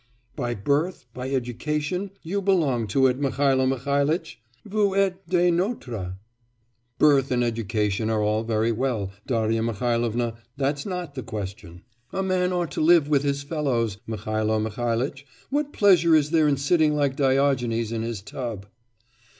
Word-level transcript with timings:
'By 0.35 0.55
birth, 0.55 1.05
by 1.13 1.29
education, 1.29 2.09
you 2.23 2.41
belong 2.41 2.87
to 2.87 3.05
it, 3.05 3.19
Mihailo 3.19 3.67
Mihailitch! 3.67 4.37
vous 4.65 4.95
êtes 4.95 5.19
des 5.29 5.51
notres.' 5.51 6.15
'Birth 6.97 7.29
and 7.29 7.43
education 7.43 8.09
are 8.09 8.23
all 8.23 8.43
very 8.43 8.71
well, 8.71 9.11
Darya 9.27 9.61
Mihailovna; 9.61 10.37
that's 10.57 10.87
not 10.87 11.13
the 11.13 11.21
question.' 11.21 11.83
'A 12.13 12.23
man 12.23 12.51
ought 12.51 12.71
to 12.71 12.81
live 12.81 13.09
with 13.09 13.21
his 13.21 13.43
fellows, 13.43 13.99
Mihailo 14.07 14.59
Mihailitch! 14.59 15.23
What 15.51 15.71
pleasure 15.71 16.15
is 16.15 16.31
there 16.31 16.47
in 16.47 16.57
sitting 16.57 16.95
like 16.95 17.15
Diogenes 17.15 17.91
in 17.91 18.01
his 18.01 18.23
tub? 18.23 18.65